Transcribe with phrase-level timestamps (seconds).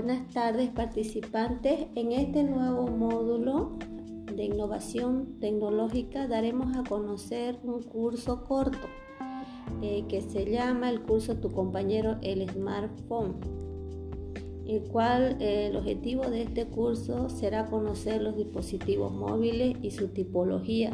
[0.00, 1.88] Buenas tardes participantes.
[1.96, 3.72] En este nuevo módulo
[4.32, 8.86] de innovación tecnológica daremos a conocer un curso corto
[9.82, 13.40] eh, que se llama el curso Tu compañero el smartphone,
[14.68, 20.06] el cual eh, el objetivo de este curso será conocer los dispositivos móviles y su
[20.10, 20.92] tipología,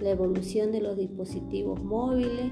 [0.00, 2.50] la evolución de los dispositivos móviles,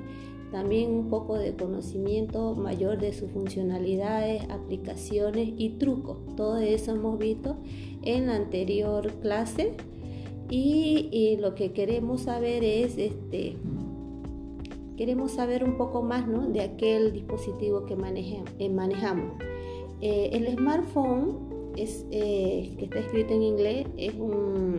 [0.50, 6.18] también un poco de conocimiento mayor de sus funcionalidades, aplicaciones y trucos.
[6.36, 7.56] Todo eso hemos visto
[8.02, 9.74] en la anterior clase
[10.48, 13.56] y, lo que queremos saber es este
[14.96, 16.48] queremos saber un poco más ¿no?
[16.48, 19.32] de aquel dispositivo que eh, manejamos.
[20.00, 24.76] Eh, el smartphone es, eh, que está escrito en inglés es un,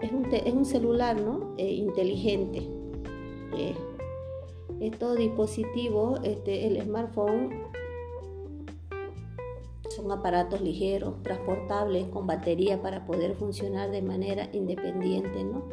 [0.00, 1.54] es un, es un celular ¿no?
[1.58, 2.79] inteligente
[4.80, 7.50] estos dispositivos, este, el smartphone,
[9.90, 15.68] son aparatos ligeros, transportables, con batería para poder funcionar de manera independiente, ¿no?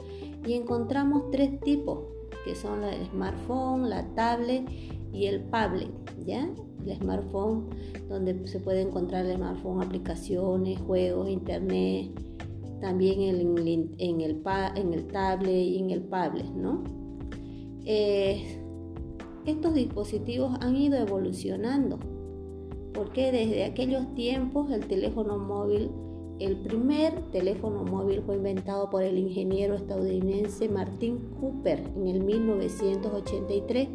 [0.46, 2.00] Y encontramos tres tipos,
[2.44, 4.68] que son el smartphone, la tablet
[5.14, 5.92] y el tablet,
[6.26, 6.50] ¿ya?
[6.86, 7.70] El smartphone,
[8.10, 12.12] donde se puede encontrar el smartphone, aplicaciones, juegos, internet,
[12.82, 14.42] también en el, en el,
[14.76, 16.84] en el tablet y en el tablet, ¿no?
[17.90, 18.44] Eh,
[19.46, 21.98] estos dispositivos han ido evolucionando,
[22.94, 25.90] porque desde aquellos tiempos el teléfono móvil,
[26.40, 33.88] el primer teléfono móvil fue inventado por el ingeniero estadounidense Martin Cooper en el 1983,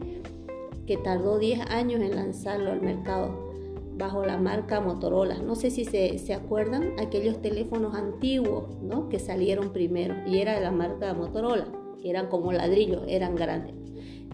[0.86, 3.52] que tardó 10 años en lanzarlo al mercado
[3.98, 5.42] bajo la marca Motorola.
[5.42, 9.10] No sé si se, se, acuerdan aquellos teléfonos antiguos ¿no?
[9.10, 11.66] que salieron primero y era de la marca Motorola,
[12.02, 13.81] eran como ladrillos, eran grandes.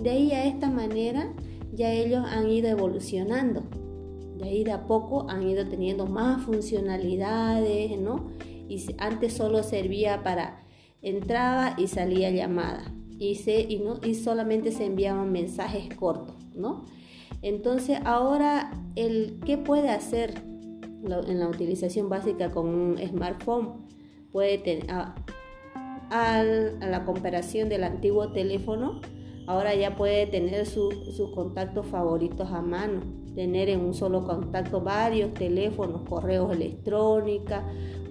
[0.01, 1.33] De ahí a esta manera
[1.73, 3.63] ya ellos han ido evolucionando.
[4.37, 8.31] De ahí de a poco han ido teniendo más funcionalidades, ¿no?
[8.69, 10.63] Y antes solo servía para
[11.03, 12.93] entrada y salía llamada.
[13.19, 16.85] Y, se, y, no, y solamente se enviaban mensajes cortos, ¿no?
[17.43, 20.35] Entonces ahora, el, ¿qué puede hacer
[21.05, 23.87] en la utilización básica con un smartphone?
[24.31, 29.01] Puede tener, a la comparación del antiguo teléfono,
[29.49, 30.95] Ahora ya puede tener sus
[31.35, 33.01] contactos favoritos a mano,
[33.35, 37.57] tener en un solo contacto varios teléfonos, correos electrónicos,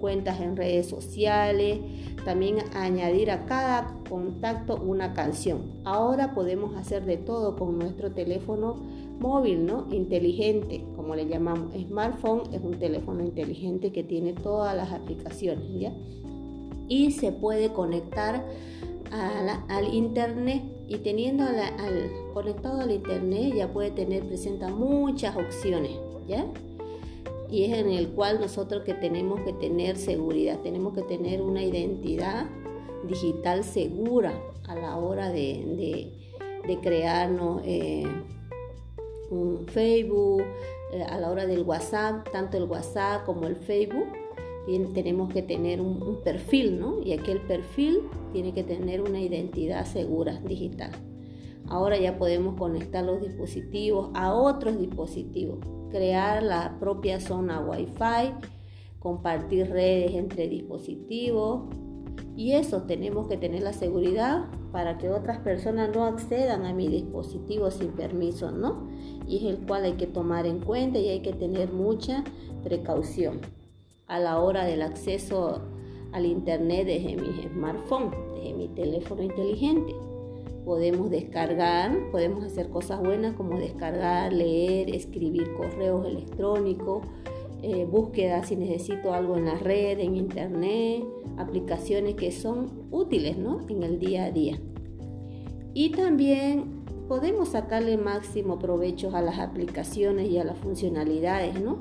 [0.00, 1.78] cuentas en redes sociales,
[2.24, 5.80] también añadir a cada contacto una canción.
[5.84, 8.74] Ahora podemos hacer de todo con nuestro teléfono
[9.20, 9.86] móvil, ¿no?
[9.92, 11.72] Inteligente, como le llamamos.
[11.72, 15.92] Smartphone es un teléfono inteligente que tiene todas las aplicaciones, ¿ya?
[16.88, 18.44] Y se puede conectar
[19.10, 20.62] al internet.
[20.86, 25.92] Y teniendo al, conectado al internet ya puede tener presenta muchas opciones
[26.26, 26.46] ya
[27.50, 31.62] y es en el cual nosotros que tenemos que tener seguridad tenemos que tener una
[31.62, 32.46] identidad
[33.06, 34.32] digital segura
[34.66, 36.12] a la hora de,
[36.66, 38.06] de, crearnos eh,
[39.30, 40.42] un Facebook
[40.92, 44.08] eh, a la hora del WhatsApp tanto el WhatsApp como el Facebook
[44.94, 47.00] tenemos que tener un, perfil, ¿no?
[47.02, 48.00] Y aquel perfil
[48.32, 50.90] tiene que tener una identidad segura digital.
[51.66, 55.58] Ahora ya podemos conectar los dispositivos a otros dispositivos,
[55.90, 58.34] crear la propia zona Wi-Fi,
[58.98, 61.62] compartir redes entre dispositivos
[62.36, 66.88] y eso tenemos que tener la seguridad para que otras personas no accedan a mi
[66.88, 68.88] dispositivo sin permiso, ¿no?
[69.26, 72.24] Y es el cual hay que tomar en cuenta y hay que tener mucha
[72.62, 73.40] precaución
[74.08, 75.60] a la hora del acceso
[76.12, 79.94] al Internet desde mi smartphone, desde mi teléfono inteligente.
[80.64, 87.06] Podemos descargar, podemos hacer cosas buenas como descargar, leer, escribir correos electrónicos,
[87.62, 91.04] eh, búsqueda si necesito algo en la red, en internet,
[91.36, 93.60] aplicaciones que son útiles ¿no?
[93.68, 94.58] en el día a día.
[95.74, 101.78] Y también podemos sacarle máximo provecho a las aplicaciones y a las funcionalidades, ¿no?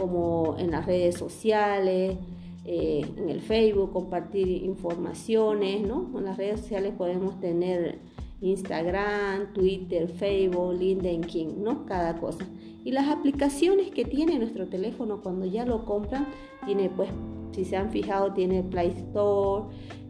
[0.00, 2.16] Como en las redes sociales,
[2.64, 6.10] eh, en el Facebook, compartir informaciones, ¿no?
[6.16, 7.98] En las redes sociales podemos tener
[8.40, 11.84] Instagram, Twitter, Facebook, LinkedIn, ¿no?
[11.84, 12.46] Cada cosa.
[12.82, 16.26] Y las aplicaciones que tiene nuestro teléfono cuando ya lo compran,
[16.64, 17.10] tiene pues,
[17.52, 19.66] si se han fijado, tiene Play Store,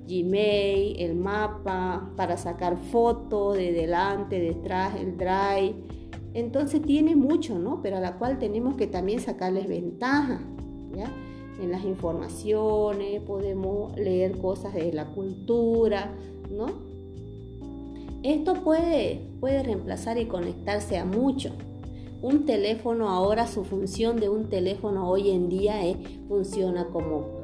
[0.06, 5.74] Gmail, el mapa, para sacar fotos de delante, detrás, el Drive
[6.34, 7.80] entonces tiene mucho, ¿no?
[7.82, 10.40] Pero a la cual tenemos que también sacarles ventaja,
[10.96, 11.10] ¿ya?
[11.60, 16.12] En las informaciones, podemos leer cosas de la cultura,
[16.50, 16.66] ¿no?
[18.22, 21.52] Esto puede, puede reemplazar y conectarse a mucho.
[22.22, 25.96] un teléfono ahora, su función de un teléfono hoy en día es,
[26.28, 27.39] funciona como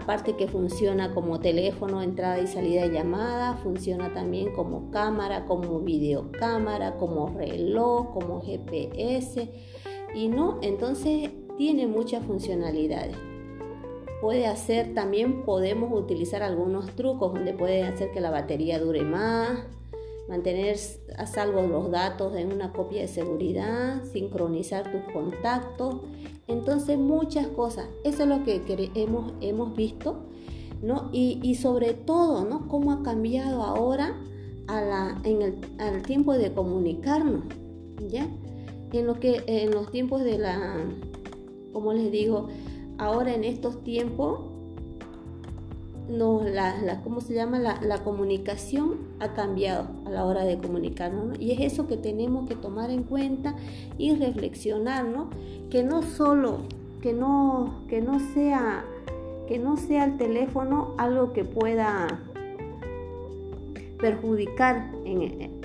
[0.00, 5.80] Aparte que funciona como teléfono, entrada y salida de llamada, funciona también como cámara, como
[5.80, 9.50] videocámara, como reloj, como GPS.
[10.14, 13.16] Y no, entonces tiene muchas funcionalidades.
[14.20, 19.64] Puede hacer también, podemos utilizar algunos trucos donde puede hacer que la batería dure más,
[20.28, 20.76] mantener
[21.16, 25.96] a salvo los datos en una copia de seguridad, sincronizar tus contactos.
[26.48, 27.88] Entonces muchas cosas.
[28.04, 30.24] Eso es lo que hemos, hemos visto.
[30.82, 31.10] ¿no?
[31.12, 32.68] Y, sobre todo, ¿no?
[32.68, 34.16] Cómo ha cambiado ahora
[34.68, 37.44] a la, en el al tiempo de comunicarnos.
[38.08, 38.28] ¿ya?
[38.92, 40.76] En, lo que, en los tiempos de la,
[41.72, 42.48] como les digo,
[42.98, 44.40] ahora en estos tiempos
[46.08, 47.58] no, la, ¿cómo se llama?
[47.58, 52.54] La, comunicación ha cambiado a la hora de comunicarnos, Y es eso que tenemos que
[52.54, 53.54] tomar en cuenta
[53.98, 55.28] y reflexionar, ¿no?
[55.70, 56.60] Que no solo,
[57.02, 58.84] que no, que no sea,
[59.46, 62.20] que no sea el teléfono algo que pueda
[63.98, 64.92] perjudicar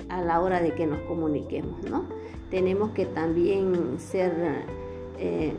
[0.08, 2.04] a la hora de que nos comuniquemos, ¿no?
[2.50, 4.66] Tenemos que también ser,
[5.18, 5.54] eh,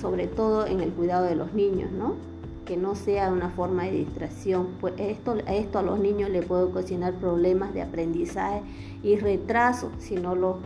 [0.00, 2.33] sobre todo en el cuidado de los niños, ¿no?
[2.64, 4.68] Que no sea una forma de distracción.
[4.80, 8.62] Pues esto, esto a los niños le puede ocasionar problemas de aprendizaje
[9.02, 10.58] y retraso si no, lo,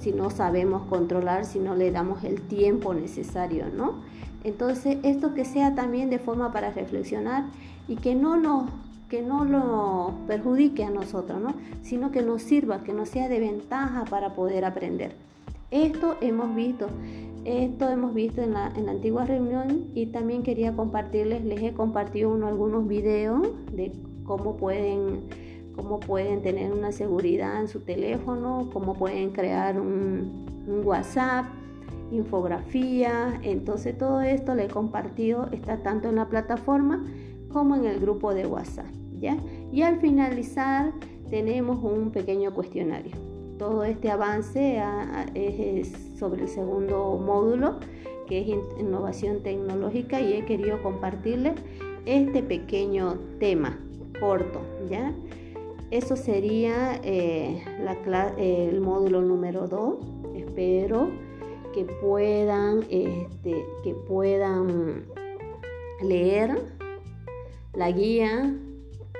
[0.00, 3.94] si no sabemos controlar, si no le damos el tiempo necesario, ¿no?
[4.42, 7.44] Entonces, esto que sea también de forma para reflexionar
[7.88, 8.64] y que no nos
[9.08, 11.54] que no lo perjudique a nosotros, ¿no?
[11.82, 15.14] sino que nos sirva, que nos sea de ventaja para poder aprender.
[15.70, 16.88] Esto hemos visto,
[17.44, 22.46] esto hemos visto en la, antigua reunión y también quería compartirles, les he compartido uno,
[22.46, 23.92] algunos videos de
[24.24, 25.22] cómo pueden,
[25.76, 30.44] cómo pueden tener una seguridad en su teléfono, cómo pueden crear un,
[30.84, 31.44] WhatsApp,
[32.10, 33.38] infografía.
[33.42, 37.04] Entonces todo esto le he compartido, está tanto en la plataforma
[37.52, 38.86] como en el grupo de WhatsApp.
[39.20, 39.36] ¿ya?
[39.70, 40.92] Y al finalizar
[41.28, 43.14] tenemos un pequeño cuestionario
[43.58, 44.82] todo este avance
[45.34, 47.74] es sobre el segundo módulo,
[48.26, 48.48] que es
[48.80, 51.52] innovación tecnológica, y he querido compartirles
[52.06, 53.78] este pequeño tema
[54.18, 55.12] corto, ¿ya?
[55.90, 57.62] Eso sería eh,
[58.38, 59.96] el módulo número 2.
[60.34, 61.10] Espero
[61.74, 65.04] que puedan, este, que puedan
[66.02, 66.58] leer
[67.74, 68.50] la guía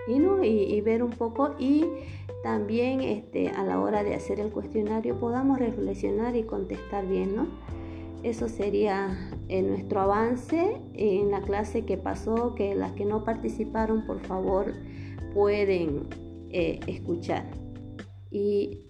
[0.09, 0.43] y, ¿no?
[0.43, 1.87] y ver un poco y
[2.45, 7.47] también este, a la hora de hacer el cuestionario podamos reflexionar y contestar bien, ¿no?
[8.23, 14.05] Eso sería en nuestro avance en la clase que pasó, que las que no participaron,
[14.07, 14.75] por favor,
[15.33, 16.09] pueden
[16.51, 17.47] eh, escuchar.
[18.31, 18.81] Y